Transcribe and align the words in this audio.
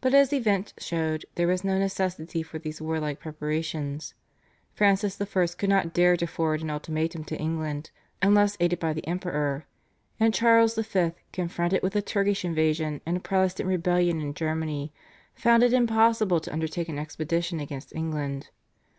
But 0.00 0.14
as 0.14 0.32
events 0.32 0.72
showed 0.78 1.26
there 1.34 1.46
was 1.46 1.62
no 1.62 1.76
necessity 1.78 2.42
for 2.42 2.58
these 2.58 2.80
warlike 2.80 3.20
preparations. 3.20 4.14
Francis 4.72 5.20
I. 5.20 5.46
could 5.58 5.68
not 5.68 5.92
dare 5.92 6.16
to 6.16 6.26
forward 6.26 6.62
an 6.62 6.70
ultimatum 6.70 7.22
to 7.24 7.36
England 7.36 7.90
unless 8.22 8.56
aided 8.60 8.78
by 8.80 8.94
the 8.94 9.06
Emperor, 9.06 9.66
and 10.18 10.32
Charles 10.32 10.76
V., 10.76 11.12
confronted 11.34 11.82
with 11.82 11.94
a 11.94 12.00
Turkish 12.00 12.46
invasion 12.46 13.02
and 13.04 13.18
a 13.18 13.20
Protestant 13.20 13.68
rebellion 13.68 14.22
in 14.22 14.32
Germany, 14.32 14.90
found 15.34 15.62
it 15.62 15.74
impossible 15.74 16.40
to 16.40 16.50
undertake 16.54 16.88
an 16.88 16.98
expedition 16.98 17.60
against 17.60 17.94
England. 17.94 18.48